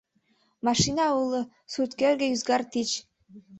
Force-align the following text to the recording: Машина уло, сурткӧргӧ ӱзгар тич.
Машина 0.65 1.05
уло, 1.21 1.41
сурткӧргӧ 1.71 2.27
ӱзгар 2.33 2.61
тич. 2.71 2.89